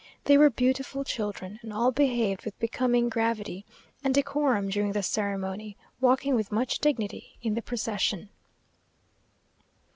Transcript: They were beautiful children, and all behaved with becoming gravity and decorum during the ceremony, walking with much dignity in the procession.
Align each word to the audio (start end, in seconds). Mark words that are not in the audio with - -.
They 0.23 0.35
were 0.35 0.49
beautiful 0.49 1.03
children, 1.03 1.59
and 1.61 1.71
all 1.71 1.91
behaved 1.91 2.43
with 2.43 2.57
becoming 2.57 3.07
gravity 3.07 3.65
and 4.03 4.15
decorum 4.15 4.67
during 4.69 4.93
the 4.93 5.03
ceremony, 5.03 5.77
walking 5.99 6.33
with 6.33 6.51
much 6.51 6.79
dignity 6.79 7.37
in 7.43 7.53
the 7.53 7.61
procession. 7.61 8.29